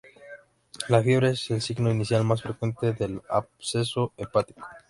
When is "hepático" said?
4.17-4.61